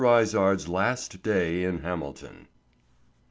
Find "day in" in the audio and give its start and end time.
1.21-1.83